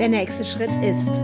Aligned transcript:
Der 0.00 0.08
nächste 0.08 0.46
Schritt 0.46 0.74
ist, 0.82 1.22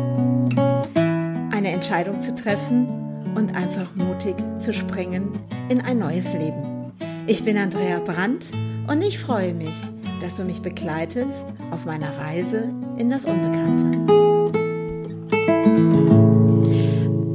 eine 1.51 1.73
Entscheidung 1.73 2.21
zu 2.21 2.35
treffen 2.35 2.87
und 3.35 3.57
einfach 3.57 3.95
mutig 3.95 4.35
zu 4.59 4.75
springen 4.75 5.33
in 5.71 5.81
ein 5.81 5.99
neues 5.99 6.31
Leben. 6.35 6.93
Ich 7.27 7.43
bin 7.43 7.57
Andrea 7.57 8.01
Brandt 8.01 8.53
und 8.87 9.01
ich 9.01 9.19
freue 9.19 9.55
mich, 9.55 9.73
dass 10.21 10.35
du 10.35 10.45
mich 10.45 10.61
begleitest 10.61 11.47
auf 11.71 11.87
meiner 11.87 12.19
Reise 12.19 12.71
in 12.99 13.09
das 13.09 13.25
Unbekannte. 13.25 13.97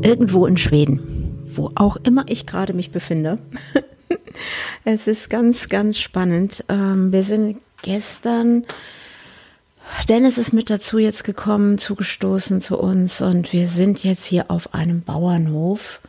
Irgendwo 0.07 0.45
in 0.45 0.57
Schweden, 0.57 1.41
wo 1.45 1.71
auch 1.73 1.95
immer 2.03 2.23
ich 2.27 2.45
gerade 2.45 2.73
mich 2.73 2.91
befinde. 2.91 3.37
es 4.85 5.07
ist 5.07 5.31
ganz, 5.31 5.69
ganz 5.69 5.97
spannend. 5.97 6.63
Ähm, 6.69 7.11
wir 7.11 7.23
sind 7.23 7.57
gestern 7.81 8.67
Dennis 10.07 10.37
ist 10.37 10.53
mit 10.53 10.69
dazu 10.69 10.97
jetzt 10.97 11.23
gekommen, 11.23 11.77
zugestoßen 11.77 12.61
zu 12.61 12.77
uns 12.77 13.21
und 13.21 13.53
wir 13.53 13.67
sind 13.67 14.03
jetzt 14.03 14.25
hier 14.25 14.49
auf 14.49 14.73
einem 14.73 15.01
Bauernhof. 15.01 16.01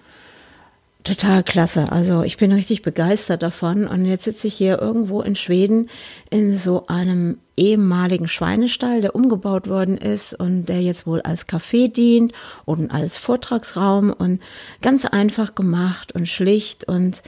Total 1.05 1.43
klasse. 1.43 1.91
Also 1.91 2.23
ich 2.23 2.37
bin 2.37 2.53
richtig 2.53 2.83
begeistert 2.83 3.43
davon. 3.43 3.89
Und 3.89 4.05
jetzt 4.05 4.23
sitze 4.25 4.47
ich 4.47 4.55
hier 4.55 4.81
irgendwo 4.81 5.21
in 5.21 5.35
Schweden 5.35 5.91
in 6.31 6.57
so 6.57 6.87
einem 6.87 7.39
ehemaligen 7.57 8.29
Schweinestall, 8.29 9.01
der 9.01 9.17
umgebaut 9.17 9.69
worden 9.69 9.97
ist 9.97 10.35
und 10.39 10.67
der 10.67 10.81
jetzt 10.81 11.05
wohl 11.05 11.21
als 11.21 11.49
Café 11.49 11.93
dient 11.93 12.33
und 12.67 12.93
als 12.93 13.19
Vortragsraum 13.19 14.13
und 14.13 14.41
ganz 14.81 15.05
einfach 15.05 15.57
gemacht 15.57 16.13
und 16.13 16.29
schlicht. 16.29 16.85
Und 16.85 17.23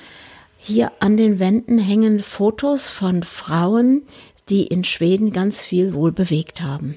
hier 0.57 0.93
an 1.01 1.17
den 1.17 1.41
Wänden 1.41 1.79
hängen 1.79 2.23
Fotos 2.23 2.89
von 2.89 3.25
Frauen, 3.25 4.03
die 4.49 4.67
in 4.67 4.85
Schweden 4.85 5.33
ganz 5.33 5.63
viel 5.63 5.95
wohl 5.95 6.13
bewegt 6.13 6.61
haben. 6.61 6.97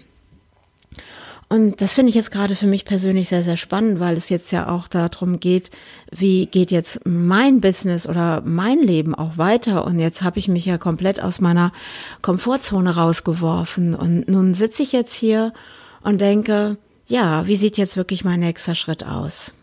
Und 1.50 1.80
das 1.80 1.94
finde 1.94 2.10
ich 2.10 2.16
jetzt 2.16 2.32
gerade 2.32 2.56
für 2.56 2.68
mich 2.68 2.84
persönlich 2.84 3.30
sehr, 3.30 3.42
sehr 3.42 3.56
spannend, 3.56 4.02
weil 4.02 4.18
es 4.18 4.28
jetzt 4.28 4.52
ja 4.52 4.68
auch 4.68 4.90
darum 4.90 5.40
geht, 5.40 5.72
wie 6.12 6.46
geht 6.46 6.72
jetzt 6.72 7.00
mein 7.06 7.62
Business 7.62 8.06
oder 8.06 8.42
mein 8.42 8.80
Leben 8.80 9.16
auch 9.16 9.38
weiter. 9.38 9.86
Und 9.86 10.00
jetzt 10.00 10.24
habe 10.24 10.40
ich 10.40 10.50
mich 10.50 10.66
ja 10.66 10.78
komplett 10.78 11.24
aus 11.24 11.40
meiner 11.40 11.72
Komfortzone 12.22 12.96
rausgeworfen. 12.96 13.96
Und 13.96 14.28
nun 14.28 14.56
sitze 14.56 14.84
ich 14.84 14.92
jetzt 14.92 15.14
hier 15.14 15.54
und 16.02 16.20
denke, 16.20 16.78
ja, 17.06 17.48
wie 17.48 17.56
sieht 17.56 17.78
jetzt 17.78 17.96
wirklich 17.96 18.26
mein 18.26 18.42
nächster 18.42 18.76
Schritt 18.76 19.06
aus? 19.06 19.54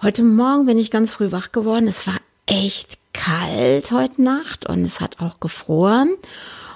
Heute 0.00 0.22
Morgen 0.22 0.64
bin 0.64 0.78
ich 0.78 0.90
ganz 0.90 1.12
früh 1.12 1.30
wach 1.32 1.52
geworden. 1.52 1.86
Es 1.86 2.06
war 2.06 2.16
echt 2.46 2.98
kalt 3.12 3.90
heute 3.90 4.22
Nacht 4.22 4.66
und 4.66 4.82
es 4.82 5.02
hat 5.02 5.20
auch 5.20 5.38
gefroren. 5.38 6.14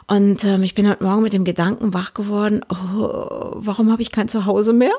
Und 0.09 0.43
ähm, 0.45 0.63
ich 0.63 0.75
bin 0.75 0.89
heute 0.89 1.05
Morgen 1.05 1.23
mit 1.23 1.35
dem 1.35 1.45
Gedanken 1.45 1.93
wach 1.93 2.15
geworden, 2.15 2.63
oh, 2.71 3.53
warum 3.57 3.93
habe 3.93 4.01
ich 4.01 4.11
kein 4.11 4.31
Zuhause 4.31 4.73
mehr? 4.73 4.95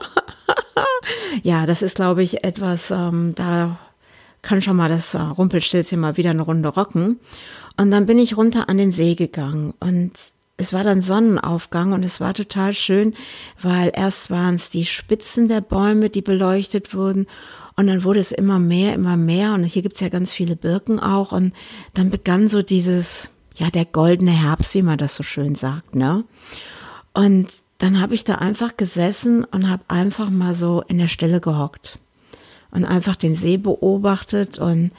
ja, 1.43 1.65
das 1.65 1.81
ist, 1.81 1.95
glaube 1.95 2.21
ich, 2.21 2.43
etwas, 2.43 2.91
ähm, 2.91 3.33
da 3.33 3.79
kann 4.43 4.61
schon 4.61 4.77
mal 4.77 4.87
das 4.87 5.15
äh, 5.15 5.19
Rumpelstilzchen 5.19 5.99
mal 5.99 6.15
wieder 6.17 6.29
eine 6.29 6.43
Runde 6.43 6.69
rocken. 6.69 7.19
Und 7.75 7.89
dann 7.89 8.05
bin 8.05 8.19
ich 8.19 8.37
runter 8.37 8.69
an 8.69 8.77
den 8.77 8.91
See 8.91 9.15
gegangen 9.15 9.73
und 9.79 10.11
es 10.57 10.73
war 10.73 10.83
dann 10.83 11.01
Sonnenaufgang 11.01 11.93
und 11.93 12.03
es 12.03 12.19
war 12.19 12.35
total 12.35 12.73
schön, 12.73 13.15
weil 13.61 13.91
erst 13.95 14.29
waren 14.29 14.55
es 14.55 14.69
die 14.69 14.85
Spitzen 14.85 15.47
der 15.47 15.61
Bäume, 15.61 16.09
die 16.09 16.21
beleuchtet 16.21 16.93
wurden 16.93 17.25
und 17.77 17.87
dann 17.87 18.03
wurde 18.03 18.19
es 18.19 18.33
immer 18.33 18.59
mehr, 18.59 18.93
immer 18.93 19.15
mehr 19.15 19.53
und 19.53 19.63
hier 19.63 19.81
gibt's 19.81 20.01
ja 20.01 20.09
ganz 20.09 20.33
viele 20.33 20.57
Birken 20.57 20.99
auch 20.99 21.31
und 21.31 21.53
dann 21.93 22.09
begann 22.09 22.49
so 22.49 22.61
dieses, 22.61 23.31
ja, 23.59 23.69
der 23.69 23.85
goldene 23.85 24.31
Herbst, 24.31 24.73
wie 24.73 24.81
man 24.81 24.97
das 24.97 25.15
so 25.15 25.23
schön 25.23 25.55
sagt, 25.55 25.93
ne? 25.93 26.23
Und 27.13 27.49
dann 27.77 28.01
habe 28.01 28.15
ich 28.15 28.23
da 28.23 28.35
einfach 28.35 28.77
gesessen 28.77 29.43
und 29.43 29.69
habe 29.69 29.83
einfach 29.89 30.29
mal 30.29 30.53
so 30.53 30.81
in 30.87 30.97
der 30.97 31.09
Stille 31.09 31.41
gehockt 31.41 31.99
und 32.71 32.85
einfach 32.85 33.15
den 33.15 33.35
See 33.35 33.57
beobachtet 33.57 34.59
und 34.59 34.91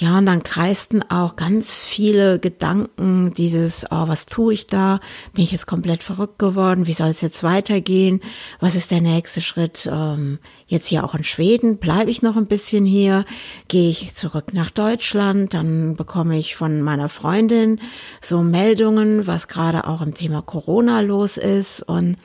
ja, 0.00 0.18
und 0.18 0.26
dann 0.26 0.44
kreisten 0.44 1.02
auch 1.10 1.34
ganz 1.34 1.74
viele 1.74 2.38
Gedanken, 2.38 3.34
dieses, 3.34 3.84
oh, 3.90 4.06
was 4.06 4.26
tue 4.26 4.54
ich 4.54 4.68
da? 4.68 5.00
Bin 5.34 5.42
ich 5.42 5.50
jetzt 5.50 5.66
komplett 5.66 6.04
verrückt 6.04 6.38
geworden? 6.38 6.86
Wie 6.86 6.92
soll 6.92 7.08
es 7.08 7.20
jetzt 7.20 7.42
weitergehen? 7.42 8.20
Was 8.60 8.76
ist 8.76 8.92
der 8.92 9.00
nächste 9.00 9.40
Schritt? 9.40 9.88
Ähm, 9.90 10.38
jetzt 10.68 10.86
hier 10.86 11.02
auch 11.02 11.16
in 11.16 11.24
Schweden, 11.24 11.78
bleibe 11.78 12.12
ich 12.12 12.22
noch 12.22 12.36
ein 12.36 12.46
bisschen 12.46 12.84
hier? 12.84 13.24
Gehe 13.66 13.90
ich 13.90 14.14
zurück 14.14 14.54
nach 14.54 14.70
Deutschland? 14.70 15.52
Dann 15.52 15.96
bekomme 15.96 16.38
ich 16.38 16.54
von 16.54 16.80
meiner 16.80 17.08
Freundin 17.08 17.80
so 18.20 18.40
Meldungen, 18.44 19.26
was 19.26 19.48
gerade 19.48 19.88
auch 19.88 20.00
im 20.00 20.14
Thema 20.14 20.42
Corona 20.42 21.00
los 21.00 21.38
ist. 21.38 21.82
Und, 21.82 22.18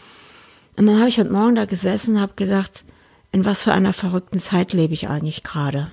und 0.78 0.86
dann 0.86 1.00
habe 1.00 1.10
ich 1.10 1.18
heute 1.18 1.32
Morgen 1.32 1.56
da 1.56 1.66
gesessen 1.66 2.18
und 2.18 2.22
habe 2.22 2.34
gedacht, 2.36 2.86
in 3.32 3.46
was 3.46 3.64
für 3.64 3.74
einer 3.74 3.94
verrückten 3.94 4.40
Zeit 4.40 4.74
lebe 4.74 4.94
ich 4.94 5.10
eigentlich 5.10 5.42
gerade? 5.42 5.92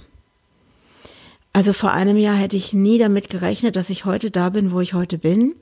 Also 1.53 1.73
vor 1.73 1.93
einem 1.93 2.17
Jahr 2.17 2.37
hätte 2.37 2.57
ich 2.57 2.73
nie 2.73 2.99
damit 2.99 3.29
gerechnet, 3.29 3.77
dass 3.77 3.91
ich 3.91 4.05
heute 4.05 4.31
da 4.31 4.51
bin, 4.51 4.71
wo 4.71 4.81
ich 4.81 4.95
heute 4.95 5.19
bin 5.19 5.57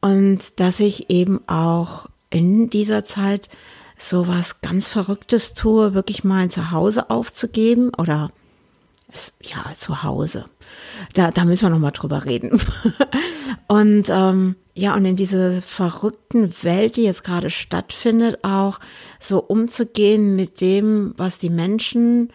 und 0.00 0.58
dass 0.58 0.80
ich 0.80 1.10
eben 1.10 1.40
auch 1.48 2.08
in 2.30 2.70
dieser 2.70 3.04
Zeit 3.04 3.48
so 3.96 4.26
was 4.26 4.60
ganz 4.60 4.88
Verrücktes 4.88 5.54
tue, 5.54 5.94
wirklich 5.94 6.24
mal 6.24 6.42
ein 6.42 6.50
Zuhause 6.50 7.10
aufzugeben 7.10 7.92
oder 7.96 8.30
es, 9.12 9.34
ja, 9.42 9.72
zu 9.76 10.02
Hause. 10.02 10.46
Da, 11.14 11.30
da 11.30 11.44
müssen 11.44 11.62
wir 11.62 11.70
nochmal 11.70 11.92
drüber 11.92 12.24
reden. 12.24 12.60
und 13.68 14.08
ähm, 14.08 14.56
ja, 14.74 14.94
und 14.94 15.04
in 15.04 15.16
diese 15.16 15.62
verrückten 15.62 16.50
Welt, 16.62 16.96
die 16.96 17.02
jetzt 17.02 17.24
gerade 17.24 17.50
stattfindet, 17.50 18.44
auch 18.44 18.78
so 19.18 19.40
umzugehen 19.40 20.36
mit 20.36 20.60
dem, 20.60 21.12
was 21.16 21.38
die 21.38 21.50
Menschen 21.50 22.32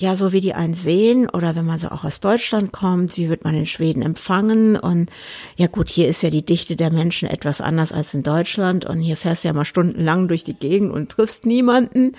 ja, 0.00 0.14
so 0.14 0.32
wie 0.32 0.40
die 0.40 0.54
einen 0.54 0.74
sehen 0.74 1.28
oder 1.28 1.56
wenn 1.56 1.66
man 1.66 1.80
so 1.80 1.88
auch 1.88 2.04
aus 2.04 2.20
Deutschland 2.20 2.72
kommt, 2.72 3.16
wie 3.16 3.28
wird 3.28 3.42
man 3.42 3.56
in 3.56 3.66
Schweden 3.66 4.00
empfangen? 4.02 4.76
Und 4.76 5.10
ja 5.56 5.66
gut, 5.66 5.90
hier 5.90 6.06
ist 6.06 6.22
ja 6.22 6.30
die 6.30 6.46
Dichte 6.46 6.76
der 6.76 6.92
Menschen 6.92 7.28
etwas 7.28 7.60
anders 7.60 7.90
als 7.90 8.14
in 8.14 8.22
Deutschland 8.22 8.84
und 8.84 9.00
hier 9.00 9.16
fährst 9.16 9.42
du 9.42 9.48
ja 9.48 9.54
mal 9.54 9.64
stundenlang 9.64 10.28
durch 10.28 10.44
die 10.44 10.54
Gegend 10.54 10.92
und 10.92 11.10
triffst 11.10 11.46
niemanden. 11.46 12.12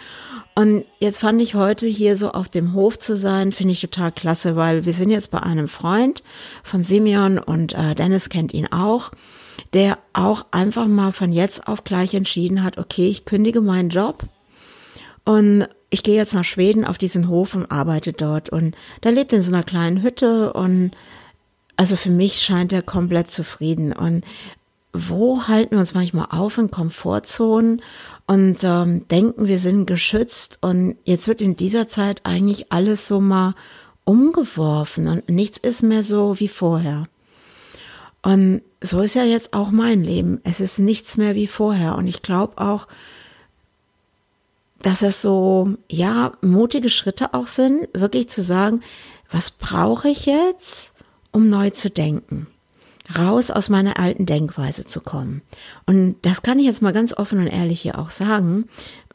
Und 0.55 0.83
jetzt 0.99 1.21
fand 1.21 1.41
ich 1.41 1.55
heute 1.55 1.87
hier 1.87 2.17
so 2.17 2.31
auf 2.31 2.49
dem 2.49 2.73
Hof 2.73 2.99
zu 2.99 3.15
sein, 3.15 3.53
finde 3.53 3.71
ich 3.71 3.79
total 3.79 4.11
klasse, 4.11 4.57
weil 4.57 4.83
wir 4.83 4.93
sind 4.93 5.09
jetzt 5.09 5.31
bei 5.31 5.41
einem 5.41 5.69
Freund 5.69 6.21
von 6.63 6.83
Simeon 6.83 7.37
und 7.37 7.73
äh, 7.73 7.95
Dennis 7.95 8.27
kennt 8.27 8.53
ihn 8.53 8.67
auch 8.67 9.11
der 9.73 9.99
auch 10.13 10.45
einfach 10.51 10.87
mal 10.87 11.11
von 11.11 11.31
jetzt 11.31 11.67
auf 11.67 11.83
gleich 11.83 12.15
entschieden 12.15 12.63
hat, 12.63 12.77
okay, 12.77 13.07
ich 13.07 13.25
kündige 13.25 13.61
meinen 13.61 13.89
Job 13.89 14.27
und 15.29 15.67
ich 15.91 16.01
gehe 16.01 16.15
jetzt 16.15 16.33
nach 16.33 16.43
Schweden 16.43 16.85
auf 16.85 16.97
diesen 16.97 17.29
Hof 17.29 17.53
und 17.53 17.69
arbeite 17.69 18.13
dort. 18.13 18.49
Und 18.49 18.75
da 19.01 19.11
lebt 19.11 19.31
in 19.31 19.43
so 19.43 19.53
einer 19.53 19.61
kleinen 19.61 20.01
Hütte 20.01 20.53
und 20.53 20.89
also 21.75 21.95
für 21.95 22.09
mich 22.09 22.41
scheint 22.41 22.73
er 22.73 22.81
komplett 22.81 23.29
zufrieden. 23.29 23.93
Und 23.93 24.23
wo 24.91 25.43
halten 25.43 25.75
wir 25.75 25.81
uns 25.81 25.93
manchmal 25.93 26.29
auf 26.31 26.57
in 26.57 26.71
Komfortzonen 26.71 27.83
und 28.25 28.57
ähm, 28.63 29.07
denken, 29.09 29.45
wir 29.45 29.59
sind 29.59 29.85
geschützt 29.85 30.57
und 30.61 30.95
jetzt 31.03 31.27
wird 31.27 31.43
in 31.43 31.55
dieser 31.55 31.87
Zeit 31.87 32.21
eigentlich 32.23 32.71
alles 32.71 33.07
so 33.07 33.21
mal 33.21 33.53
umgeworfen 34.05 35.07
und 35.07 35.29
nichts 35.29 35.59
ist 35.59 35.83
mehr 35.83 36.01
so 36.01 36.39
wie 36.39 36.47
vorher. 36.47 37.07
Und 38.23 38.63
so 38.81 39.01
ist 39.01 39.13
ja 39.13 39.25
jetzt 39.25 39.53
auch 39.53 39.69
mein 39.69 40.03
Leben. 40.03 40.41
Es 40.43 40.59
ist 40.59 40.79
nichts 40.79 41.17
mehr 41.17 41.35
wie 41.35 41.45
vorher 41.45 41.99
und 41.99 42.07
ich 42.07 42.23
glaube 42.23 42.57
auch, 42.57 42.87
dass 44.81 45.01
es 45.01 45.21
so, 45.21 45.73
ja, 45.91 46.31
mutige 46.41 46.89
Schritte 46.89 47.33
auch 47.33 47.47
sind, 47.47 47.87
wirklich 47.93 48.29
zu 48.29 48.41
sagen, 48.41 48.81
was 49.31 49.51
brauche 49.51 50.09
ich 50.09 50.25
jetzt, 50.25 50.93
um 51.31 51.49
neu 51.49 51.69
zu 51.69 51.89
denken? 51.89 52.47
Raus 53.17 53.49
aus 53.51 53.69
meiner 53.69 53.99
alten 53.99 54.25
Denkweise 54.25 54.85
zu 54.85 55.01
kommen. 55.01 55.41
Und 55.85 56.17
das 56.21 56.41
kann 56.41 56.59
ich 56.59 56.65
jetzt 56.65 56.81
mal 56.81 56.93
ganz 56.93 57.13
offen 57.13 57.39
und 57.39 57.47
ehrlich 57.47 57.81
hier 57.81 57.97
auch 57.97 58.11
sagen. 58.11 58.65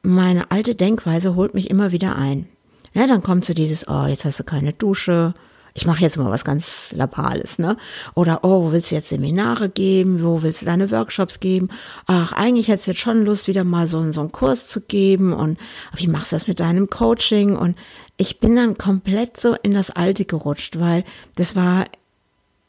Meine 0.02 0.50
alte 0.50 0.74
Denkweise 0.74 1.34
holt 1.36 1.54
mich 1.54 1.70
immer 1.70 1.92
wieder 1.92 2.16
ein. 2.16 2.48
Ja, 2.92 3.06
dann 3.06 3.22
kommt 3.22 3.44
so 3.44 3.54
dieses, 3.54 3.88
oh, 3.88 4.06
jetzt 4.06 4.24
hast 4.24 4.40
du 4.40 4.44
keine 4.44 4.72
Dusche, 4.72 5.34
ich 5.76 5.86
mache 5.86 6.02
jetzt 6.02 6.16
mal 6.16 6.30
was 6.30 6.44
ganz 6.44 6.92
Lapales, 6.92 7.58
ne? 7.58 7.76
Oder, 8.14 8.44
oh, 8.44 8.62
wo 8.62 8.72
willst 8.72 8.92
du 8.92 8.94
jetzt 8.94 9.08
Seminare 9.08 9.68
geben? 9.68 10.22
Wo 10.22 10.42
willst 10.42 10.62
du 10.62 10.66
deine 10.66 10.92
Workshops 10.92 11.40
geben? 11.40 11.68
Ach, 12.06 12.32
eigentlich 12.32 12.68
hättest 12.68 12.86
du 12.86 12.90
jetzt 12.92 13.00
schon 13.00 13.24
Lust, 13.24 13.48
wieder 13.48 13.64
mal 13.64 13.88
so, 13.88 14.12
so 14.12 14.20
einen 14.20 14.30
Kurs 14.30 14.68
zu 14.68 14.80
geben. 14.80 15.32
Und 15.32 15.58
wie 15.96 16.06
machst 16.06 16.30
du 16.30 16.36
das 16.36 16.46
mit 16.46 16.60
deinem 16.60 16.90
Coaching? 16.90 17.56
Und 17.56 17.76
ich 18.16 18.38
bin 18.38 18.54
dann 18.54 18.78
komplett 18.78 19.36
so 19.36 19.56
in 19.62 19.74
das 19.74 19.90
Alte 19.90 20.24
gerutscht, 20.24 20.78
weil 20.78 21.02
das 21.34 21.56
war 21.56 21.84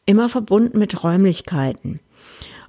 immer 0.08 0.28
verbunden 0.28 0.80
mit 0.80 1.04
Räumlichkeiten. 1.04 2.00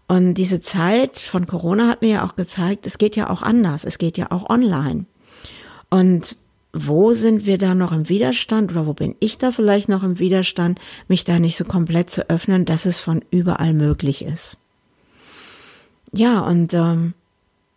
Und 0.06 0.34
diese 0.34 0.60
Zeit 0.60 1.18
von 1.18 1.46
Corona 1.46 1.88
hat 1.88 2.02
mir 2.02 2.10
ja 2.10 2.26
auch 2.26 2.36
gezeigt, 2.36 2.86
es 2.86 2.98
geht 2.98 3.16
ja 3.16 3.30
auch 3.30 3.42
anders. 3.42 3.84
Es 3.84 3.96
geht 3.96 4.18
ja 4.18 4.30
auch 4.30 4.50
online. 4.50 5.06
Und 5.88 6.36
wo 6.78 7.14
sind 7.14 7.46
wir 7.46 7.56
da 7.56 7.74
noch 7.74 7.92
im 7.92 8.08
Widerstand 8.08 8.70
oder 8.70 8.86
wo 8.86 8.92
bin 8.92 9.16
ich 9.20 9.38
da 9.38 9.50
vielleicht 9.50 9.88
noch 9.88 10.02
im 10.02 10.18
Widerstand, 10.18 10.78
mich 11.08 11.24
da 11.24 11.38
nicht 11.38 11.56
so 11.56 11.64
komplett 11.64 12.10
zu 12.10 12.28
öffnen, 12.28 12.66
dass 12.66 12.84
es 12.84 13.00
von 13.00 13.24
überall 13.30 13.72
möglich 13.72 14.22
ist. 14.22 14.58
Ja, 16.12 16.40
und 16.40 16.74
ähm, 16.74 17.14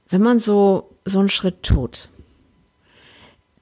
wenn 0.09 0.21
man 0.21 0.39
so, 0.39 0.89
so 1.05 1.19
einen 1.19 1.29
Schritt 1.29 1.63
tut, 1.63 2.09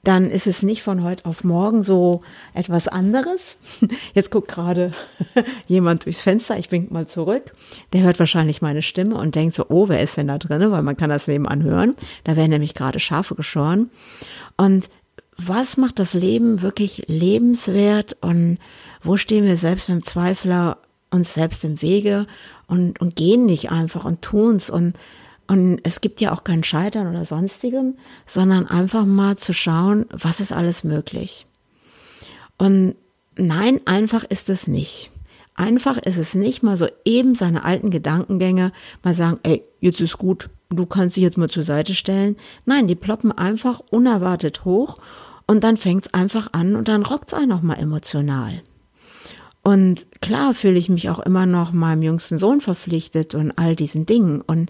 dann 0.03 0.31
ist 0.31 0.47
es 0.47 0.63
nicht 0.63 0.83
von 0.83 1.03
heute 1.03 1.25
auf 1.25 1.43
morgen 1.43 1.83
so 1.83 2.21
etwas 2.53 2.87
anderes. 2.87 3.57
Jetzt 4.13 4.31
guckt 4.31 4.47
gerade 4.47 4.91
jemand 5.67 6.05
durchs 6.05 6.21
Fenster, 6.21 6.57
ich 6.57 6.71
wink 6.71 6.91
mal 6.91 7.07
zurück. 7.07 7.53
Der 7.93 8.03
hört 8.03 8.17
wahrscheinlich 8.17 8.61
meine 8.61 8.81
Stimme 8.81 9.15
und 9.15 9.35
denkt 9.35 9.53
so, 9.53 9.65
oh, 9.69 9.89
wer 9.89 10.01
ist 10.01 10.17
denn 10.17 10.29
da 10.29 10.37
drin? 10.37 10.71
Weil 10.71 10.81
man 10.81 10.97
kann 10.97 11.09
das 11.09 11.27
nebenan 11.27 11.61
hören. 11.61 11.95
Da 12.23 12.35
werden 12.35 12.51
nämlich 12.51 12.73
gerade 12.73 12.99
Schafe 12.99 13.35
geschoren. 13.35 13.89
Und 14.55 14.89
was 15.37 15.77
macht 15.77 15.99
das 15.99 16.13
Leben 16.13 16.61
wirklich 16.61 17.05
lebenswert 17.07 18.17
und 18.21 18.57
wo 19.03 19.17
stehen 19.17 19.45
wir 19.45 19.57
selbst 19.57 19.89
mit 19.89 19.99
dem 19.99 20.05
Zweifler 20.05 20.79
uns 21.11 21.33
selbst 21.33 21.63
im 21.63 21.81
Wege 21.81 22.27
und, 22.67 22.99
und 22.99 23.15
gehen 23.15 23.45
nicht 23.45 23.71
einfach 23.71 24.05
und 24.05 24.21
tun's 24.21 24.69
und 24.69 24.93
und 25.49 25.79
es 25.83 26.01
gibt 26.01 26.19
ja 26.19 26.33
auch 26.33 26.43
kein 26.43 26.61
Scheitern 26.61 27.07
oder 27.07 27.23
sonstigem, 27.23 27.95
sondern 28.25 28.67
einfach 28.67 29.05
mal 29.05 29.37
zu 29.37 29.53
schauen, 29.53 30.05
was 30.09 30.41
ist 30.41 30.51
alles 30.51 30.83
möglich. 30.83 31.45
Und 32.57 32.95
nein, 33.37 33.79
einfach 33.85 34.25
ist 34.25 34.49
es 34.49 34.67
nicht. 34.67 35.09
Einfach 35.55 35.97
ist 35.97 36.17
es 36.17 36.35
nicht 36.35 36.63
mal 36.63 36.75
so 36.75 36.87
eben 37.05 37.33
seine 37.33 37.63
alten 37.63 37.91
Gedankengänge 37.91 38.73
mal 39.03 39.13
sagen, 39.13 39.39
ey, 39.43 39.63
jetzt 39.79 40.01
ist 40.01 40.17
gut, 40.17 40.49
du 40.69 40.85
kannst 40.85 41.15
dich 41.15 41.23
jetzt 41.23 41.37
mal 41.37 41.49
zur 41.49 41.63
Seite 41.63 41.95
stellen. 41.95 42.35
Nein, 42.65 42.87
die 42.87 42.95
ploppen 42.95 43.31
einfach 43.31 43.79
unerwartet 43.89 44.65
hoch 44.65 44.97
und 45.47 45.63
dann 45.63 45.77
fängt's 45.77 46.13
einfach 46.13 46.49
an 46.51 46.75
und 46.75 46.87
dann 46.87 47.03
rockt's 47.03 47.33
einen 47.33 47.53
auch 47.53 47.61
mal 47.61 47.75
emotional. 47.79 48.61
Und 49.63 50.07
klar 50.21 50.53
fühle 50.53 50.77
ich 50.77 50.87
mich 50.87 51.09
auch 51.09 51.19
immer 51.19 51.45
noch 51.45 51.73
meinem 51.73 52.01
jüngsten 52.01 52.37
Sohn 52.37 52.61
verpflichtet 52.61 53.35
und 53.35 53.51
all 53.57 53.75
diesen 53.75 54.05
Dingen. 54.05 54.41
Und 54.41 54.69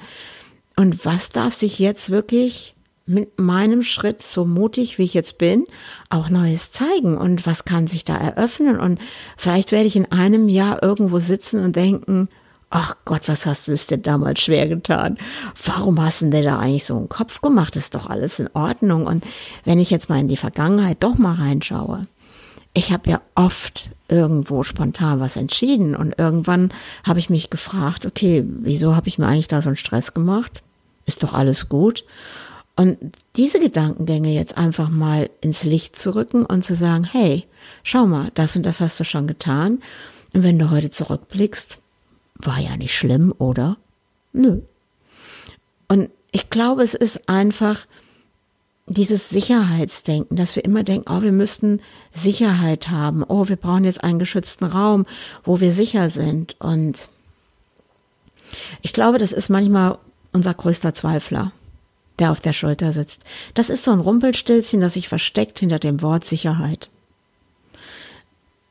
und 0.75 1.05
was 1.05 1.29
darf 1.29 1.53
sich 1.53 1.79
jetzt 1.79 2.11
wirklich 2.11 2.75
mit 3.07 3.39
meinem 3.39 3.81
Schritt, 3.81 4.21
so 4.21 4.45
mutig 4.45 4.97
wie 4.97 5.03
ich 5.03 5.13
jetzt 5.13 5.37
bin, 5.37 5.65
auch 6.09 6.29
Neues 6.29 6.71
zeigen? 6.71 7.17
Und 7.17 7.45
was 7.47 7.65
kann 7.65 7.87
sich 7.87 8.03
da 8.03 8.15
eröffnen? 8.15 8.79
Und 8.79 8.99
vielleicht 9.37 9.71
werde 9.71 9.87
ich 9.87 9.95
in 9.95 10.11
einem 10.11 10.49
Jahr 10.49 10.83
irgendwo 10.83 11.17
sitzen 11.17 11.63
und 11.63 11.75
denken, 11.75 12.29
ach 12.69 12.95
Gott, 13.05 13.27
was 13.27 13.45
hast 13.45 13.67
du 13.67 13.73
es 13.73 13.87
denn 13.87 14.01
damals 14.01 14.41
schwer 14.41 14.67
getan? 14.67 15.17
Warum 15.65 16.03
hast 16.03 16.21
du 16.21 16.29
denn 16.29 16.43
da 16.43 16.59
eigentlich 16.59 16.85
so 16.85 16.95
einen 16.95 17.09
Kopf 17.09 17.41
gemacht? 17.41 17.75
ist 17.75 17.95
doch 17.95 18.09
alles 18.09 18.39
in 18.39 18.49
Ordnung. 18.53 19.07
Und 19.07 19.25
wenn 19.63 19.79
ich 19.79 19.89
jetzt 19.89 20.09
mal 20.09 20.19
in 20.19 20.27
die 20.27 20.37
Vergangenheit 20.37 20.97
doch 21.01 21.17
mal 21.17 21.35
reinschaue, 21.35 22.03
ich 22.73 22.91
habe 22.91 23.09
ja 23.09 23.21
oft 23.35 23.91
irgendwo 24.07 24.63
spontan 24.63 25.19
was 25.19 25.37
entschieden 25.37 25.95
und 25.95 26.15
irgendwann 26.17 26.71
habe 27.03 27.19
ich 27.19 27.29
mich 27.29 27.49
gefragt, 27.49 28.05
okay, 28.05 28.43
wieso 28.45 28.95
habe 28.95 29.07
ich 29.07 29.17
mir 29.17 29.27
eigentlich 29.27 29.47
da 29.47 29.61
so 29.61 29.69
einen 29.69 29.77
Stress 29.77 30.13
gemacht? 30.13 30.61
ist 31.07 31.23
doch 31.23 31.33
alles 31.33 31.69
gut. 31.69 32.05
Und 32.75 32.97
diese 33.35 33.59
Gedankengänge 33.59 34.29
jetzt 34.29 34.55
einfach 34.55 34.89
mal 34.89 35.31
ins 35.41 35.63
Licht 35.63 35.97
zu 35.97 36.13
rücken 36.13 36.45
und 36.45 36.63
zu 36.63 36.75
sagen, 36.75 37.05
hey, 37.05 37.45
schau 37.81 38.05
mal, 38.05 38.29
das 38.35 38.55
und 38.55 38.67
das 38.67 38.81
hast 38.81 38.99
du 38.99 39.03
schon 39.03 39.25
getan. 39.25 39.79
Und 40.35 40.43
wenn 40.43 40.59
du 40.59 40.69
heute 40.69 40.91
zurückblickst, 40.91 41.79
war 42.39 42.59
ja 42.59 42.77
nicht 42.77 42.95
schlimm, 42.95 43.33
oder? 43.37 43.77
Nö. 44.33 44.61
Und 45.87 46.09
ich 46.31 46.49
glaube, 46.49 46.83
es 46.83 46.93
ist 46.93 47.29
einfach 47.29 47.85
dieses 48.87 49.29
Sicherheitsdenken, 49.29 50.37
dass 50.37 50.55
wir 50.55 50.63
immer 50.63 50.83
denken, 50.83 51.11
oh, 51.11 51.21
wir 51.21 51.31
müssten 51.31 51.81
Sicherheit 52.13 52.89
haben. 52.89 53.23
Oh, 53.23 53.47
wir 53.49 53.57
brauchen 53.57 53.83
jetzt 53.83 54.03
einen 54.03 54.19
geschützten 54.19 54.65
Raum, 54.65 55.05
wo 55.43 55.59
wir 55.59 55.73
sicher 55.73 56.09
sind. 56.09 56.55
Und 56.59 57.09
ich 58.81 58.93
glaube, 58.93 59.17
das 59.17 59.33
ist 59.33 59.49
manchmal 59.49 59.97
unser 60.31 60.53
größter 60.53 60.93
Zweifler, 60.93 61.51
der 62.19 62.31
auf 62.31 62.39
der 62.39 62.53
Schulter 62.53 62.93
sitzt. 62.93 63.23
Das 63.55 63.69
ist 63.69 63.83
so 63.83 63.91
ein 63.91 63.99
Rumpelstilzchen, 63.99 64.79
das 64.79 64.93
sich 64.93 65.09
versteckt 65.09 65.59
hinter 65.59 65.79
dem 65.79 66.01
Wort 66.01 66.23
Sicherheit. 66.23 66.89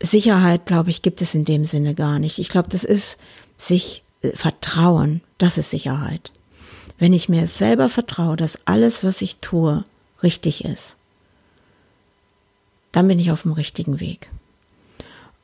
Sicherheit, 0.03 0.67
glaube 0.67 0.91
ich, 0.91 1.03
gibt 1.03 1.21
es 1.21 1.35
in 1.35 1.45
dem 1.45 1.65
Sinne 1.65 1.95
gar 1.95 2.19
nicht. 2.19 2.39
Ich 2.39 2.49
glaube, 2.49 2.69
das 2.71 2.85
ist 2.85 3.19
sich 3.57 4.03
äh, 4.23 4.31
vertrauen. 4.37 5.21
Das 5.39 5.59
ist 5.59 5.71
Sicherheit. 5.71 6.33
Wenn 6.99 7.13
ich 7.13 7.29
mir 7.29 7.47
selber 7.47 7.89
vertraue, 7.89 8.37
dass 8.37 8.59
alles, 8.65 9.05
was 9.05 9.23
ich 9.23 9.39
tue, 9.39 9.85
richtig 10.23 10.65
ist, 10.65 10.97
dann 12.93 13.09
bin 13.09 13.19
ich 13.19 13.31
auf 13.31 13.43
dem 13.43 13.53
richtigen 13.53 14.01
Weg. 14.01 14.31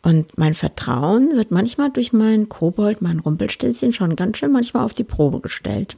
Und 0.02 0.36
mein 0.36 0.54
Vertrauen 0.54 1.36
wird 1.36 1.50
manchmal 1.50 1.90
durch 1.90 2.12
meinen 2.12 2.48
Kobold, 2.48 3.02
mein 3.02 3.20
Rumpelstilzchen 3.20 3.92
schon 3.92 4.16
ganz 4.16 4.38
schön 4.38 4.50
manchmal 4.50 4.84
auf 4.84 4.94
die 4.94 5.04
Probe 5.04 5.40
gestellt. 5.40 5.96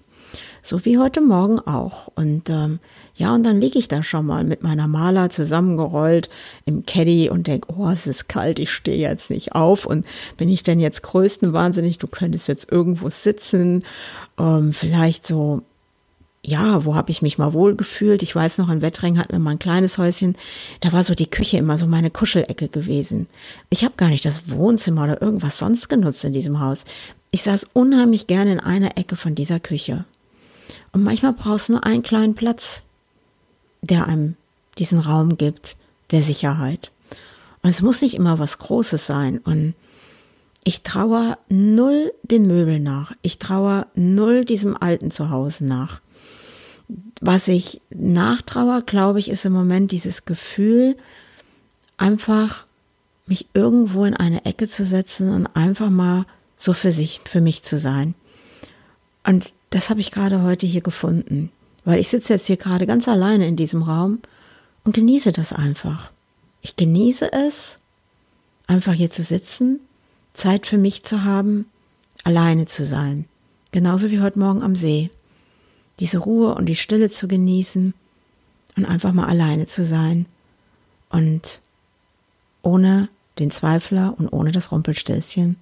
So 0.62 0.84
wie 0.84 0.98
heute 0.98 1.20
Morgen 1.20 1.58
auch. 1.60 2.08
Und 2.14 2.50
ähm, 2.50 2.78
ja, 3.14 3.34
und 3.34 3.44
dann 3.44 3.60
liege 3.60 3.78
ich 3.78 3.88
da 3.88 4.02
schon 4.02 4.26
mal 4.26 4.44
mit 4.44 4.62
meiner 4.62 4.88
Maler 4.88 5.30
zusammengerollt 5.30 6.30
im 6.64 6.84
Caddy 6.86 7.30
und 7.30 7.46
denke, 7.46 7.68
oh, 7.76 7.88
es 7.88 8.06
ist 8.06 8.28
kalt, 8.28 8.58
ich 8.58 8.70
stehe 8.70 8.98
jetzt 8.98 9.30
nicht 9.30 9.52
auf. 9.54 9.86
Und 9.86 10.06
bin 10.36 10.48
ich 10.48 10.62
denn 10.62 10.80
jetzt 10.80 11.02
größtenwahnsinnig, 11.02 11.98
du 11.98 12.06
könntest 12.06 12.48
jetzt 12.48 12.70
irgendwo 12.70 13.08
sitzen, 13.08 13.82
ähm, 14.38 14.72
vielleicht 14.72 15.26
so 15.26 15.62
ja, 16.46 16.84
wo 16.84 16.94
habe 16.94 17.10
ich 17.10 17.22
mich 17.22 17.38
mal 17.38 17.54
wohl 17.54 17.74
gefühlt? 17.74 18.22
Ich 18.22 18.34
weiß 18.34 18.58
noch, 18.58 18.68
in 18.68 18.82
Wettring 18.82 19.18
hatten 19.18 19.32
wir 19.32 19.38
mal 19.38 19.52
ein 19.52 19.58
kleines 19.58 19.96
Häuschen. 19.96 20.36
Da 20.80 20.92
war 20.92 21.02
so 21.02 21.14
die 21.14 21.30
Küche 21.30 21.56
immer 21.56 21.78
so 21.78 21.86
meine 21.86 22.10
Kuschelecke 22.10 22.68
gewesen. 22.68 23.28
Ich 23.70 23.82
habe 23.82 23.94
gar 23.96 24.10
nicht 24.10 24.24
das 24.26 24.50
Wohnzimmer 24.50 25.04
oder 25.04 25.22
irgendwas 25.22 25.58
sonst 25.58 25.88
genutzt 25.88 26.24
in 26.24 26.34
diesem 26.34 26.60
Haus. 26.60 26.84
Ich 27.30 27.42
saß 27.42 27.68
unheimlich 27.72 28.26
gerne 28.26 28.52
in 28.52 28.60
einer 28.60 28.98
Ecke 28.98 29.16
von 29.16 29.34
dieser 29.34 29.58
Küche. 29.58 30.04
Und 30.92 31.02
manchmal 31.02 31.32
brauchst 31.32 31.68
du 31.68 31.72
nur 31.72 31.84
einen 31.84 32.02
kleinen 32.02 32.34
Platz, 32.34 32.84
der 33.82 34.06
einem 34.06 34.36
diesen 34.78 34.98
Raum 34.98 35.36
gibt, 35.36 35.76
der 36.10 36.22
Sicherheit. 36.22 36.92
Und 37.62 37.70
es 37.70 37.82
muss 37.82 38.02
nicht 38.02 38.14
immer 38.14 38.38
was 38.38 38.58
Großes 38.58 39.06
sein. 39.06 39.38
Und 39.38 39.74
ich 40.64 40.82
traue 40.82 41.36
null 41.48 42.12
den 42.22 42.46
Möbeln 42.46 42.82
nach. 42.82 43.12
Ich 43.22 43.38
traue 43.38 43.86
null 43.94 44.44
diesem 44.44 44.76
alten 44.76 45.10
Zuhause 45.10 45.64
nach. 45.64 46.00
Was 47.20 47.48
ich 47.48 47.80
nachtrauer, 47.90 48.82
glaube 48.82 49.20
ich, 49.20 49.30
ist 49.30 49.44
im 49.44 49.52
Moment 49.52 49.92
dieses 49.92 50.24
Gefühl, 50.24 50.96
einfach 51.96 52.66
mich 53.26 53.46
irgendwo 53.54 54.04
in 54.04 54.14
eine 54.14 54.44
Ecke 54.44 54.68
zu 54.68 54.84
setzen 54.84 55.32
und 55.32 55.46
einfach 55.54 55.90
mal 55.90 56.26
so 56.56 56.72
für 56.72 56.92
sich, 56.92 57.20
für 57.24 57.40
mich 57.40 57.62
zu 57.62 57.78
sein. 57.78 58.14
Und 59.26 59.54
das 59.74 59.90
habe 59.90 60.00
ich 60.00 60.12
gerade 60.12 60.42
heute 60.42 60.66
hier 60.66 60.82
gefunden, 60.82 61.50
weil 61.84 61.98
ich 61.98 62.06
sitze 62.06 62.34
jetzt 62.34 62.46
hier 62.46 62.56
gerade 62.56 62.86
ganz 62.86 63.08
alleine 63.08 63.48
in 63.48 63.56
diesem 63.56 63.82
Raum 63.82 64.20
und 64.84 64.94
genieße 64.94 65.32
das 65.32 65.52
einfach. 65.52 66.12
Ich 66.62 66.76
genieße 66.76 67.32
es, 67.32 67.80
einfach 68.68 68.92
hier 68.92 69.10
zu 69.10 69.24
sitzen, 69.24 69.80
Zeit 70.32 70.68
für 70.68 70.78
mich 70.78 71.02
zu 71.02 71.24
haben, 71.24 71.66
alleine 72.22 72.66
zu 72.66 72.86
sein. 72.86 73.24
Genauso 73.72 74.12
wie 74.12 74.20
heute 74.20 74.38
Morgen 74.38 74.62
am 74.62 74.76
See 74.76 75.10
diese 75.98 76.18
Ruhe 76.18 76.54
und 76.54 76.66
die 76.66 76.76
Stille 76.76 77.10
zu 77.10 77.26
genießen 77.26 77.94
und 78.76 78.84
einfach 78.84 79.12
mal 79.12 79.26
alleine 79.26 79.66
zu 79.66 79.84
sein 79.84 80.26
und 81.10 81.60
ohne 82.62 83.08
den 83.40 83.50
Zweifler 83.50 84.14
und 84.16 84.28
ohne 84.28 84.52
das 84.52 84.70
Rumpelstilzchen 84.70 85.56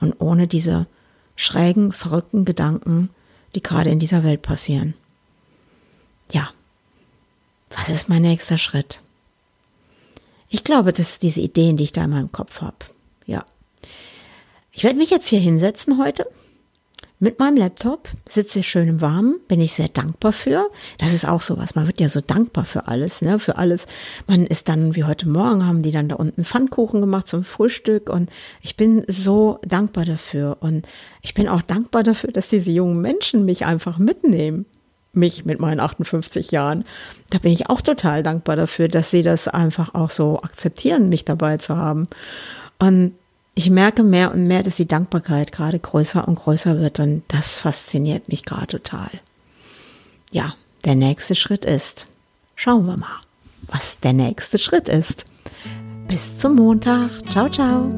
und 0.00 0.14
ohne 0.18 0.46
diese 0.46 0.86
schrägen, 1.36 1.92
verrückten 1.92 2.46
Gedanken, 2.46 3.10
die 3.54 3.62
gerade 3.62 3.90
in 3.90 3.98
dieser 3.98 4.24
Welt 4.24 4.42
passieren. 4.42 4.94
Ja, 6.32 6.50
was 7.70 7.88
ist 7.88 8.08
mein 8.08 8.22
nächster 8.22 8.58
Schritt? 8.58 9.00
Ich 10.48 10.64
glaube, 10.64 10.92
das 10.92 11.12
sind 11.12 11.22
diese 11.22 11.40
Ideen, 11.40 11.76
die 11.76 11.84
ich 11.84 11.92
da 11.92 12.04
in 12.04 12.10
meinem 12.10 12.32
Kopf 12.32 12.60
habe. 12.60 12.76
Ja. 13.26 13.44
Ich 14.72 14.84
werde 14.84 14.98
mich 14.98 15.10
jetzt 15.10 15.28
hier 15.28 15.40
hinsetzen 15.40 15.98
heute 16.02 16.26
mit 17.22 17.38
meinem 17.38 17.58
Laptop, 17.58 18.08
sitze 18.26 18.60
ich 18.60 18.68
schön 18.68 18.88
im 18.88 19.00
Warmen, 19.02 19.40
bin 19.46 19.60
ich 19.60 19.74
sehr 19.74 19.88
dankbar 19.88 20.32
für. 20.32 20.70
Das 20.96 21.12
ist 21.12 21.28
auch 21.28 21.42
sowas. 21.42 21.74
Man 21.74 21.86
wird 21.86 22.00
ja 22.00 22.08
so 22.08 22.22
dankbar 22.22 22.64
für 22.64 22.88
alles, 22.88 23.20
ne? 23.20 23.38
Für 23.38 23.58
alles. 23.58 23.86
Man 24.26 24.46
ist 24.46 24.70
dann, 24.70 24.96
wie 24.96 25.04
heute 25.04 25.28
Morgen, 25.28 25.66
haben 25.66 25.82
die 25.82 25.92
dann 25.92 26.08
da 26.08 26.16
unten 26.16 26.46
Pfannkuchen 26.46 27.02
gemacht 27.02 27.28
zum 27.28 27.44
Frühstück 27.44 28.08
und 28.08 28.30
ich 28.62 28.76
bin 28.76 29.04
so 29.06 29.58
dankbar 29.62 30.06
dafür. 30.06 30.56
Und 30.60 30.86
ich 31.20 31.34
bin 31.34 31.46
auch 31.46 31.60
dankbar 31.60 32.02
dafür, 32.02 32.32
dass 32.32 32.48
diese 32.48 32.70
jungen 32.70 33.02
Menschen 33.02 33.44
mich 33.44 33.66
einfach 33.66 33.98
mitnehmen. 33.98 34.64
Mich 35.12 35.44
mit 35.44 35.60
meinen 35.60 35.80
58 35.80 36.52
Jahren. 36.52 36.84
Da 37.28 37.38
bin 37.38 37.52
ich 37.52 37.68
auch 37.68 37.82
total 37.82 38.22
dankbar 38.22 38.56
dafür, 38.56 38.88
dass 38.88 39.10
sie 39.10 39.22
das 39.22 39.46
einfach 39.46 39.94
auch 39.94 40.08
so 40.08 40.40
akzeptieren, 40.40 41.10
mich 41.10 41.26
dabei 41.26 41.58
zu 41.58 41.76
haben. 41.76 42.06
Und 42.78 43.12
ich 43.54 43.70
merke 43.70 44.02
mehr 44.02 44.32
und 44.32 44.46
mehr, 44.46 44.62
dass 44.62 44.76
die 44.76 44.88
Dankbarkeit 44.88 45.52
gerade 45.52 45.78
größer 45.78 46.26
und 46.26 46.36
größer 46.36 46.78
wird 46.78 47.00
und 47.00 47.22
das 47.28 47.58
fasziniert 47.58 48.28
mich 48.28 48.44
gerade 48.44 48.66
total. 48.66 49.10
Ja, 50.30 50.54
der 50.84 50.94
nächste 50.94 51.34
Schritt 51.34 51.64
ist, 51.64 52.06
schauen 52.54 52.86
wir 52.86 52.96
mal, 52.96 53.20
was 53.66 53.98
der 54.00 54.12
nächste 54.12 54.58
Schritt 54.58 54.88
ist. 54.88 55.24
Bis 56.08 56.38
zum 56.38 56.56
Montag. 56.56 57.10
Ciao, 57.28 57.48
ciao. 57.48 57.88